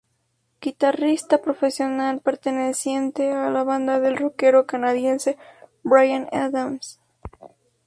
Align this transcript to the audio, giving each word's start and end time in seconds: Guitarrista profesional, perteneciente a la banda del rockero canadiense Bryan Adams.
Guitarrista 0.61 1.43
profesional, 1.43 2.21
perteneciente 2.21 3.33
a 3.33 3.51
la 3.51 3.63
banda 3.63 3.99
del 3.99 4.17
rockero 4.17 4.65
canadiense 4.65 5.37
Bryan 5.83 6.27
Adams. 6.31 6.99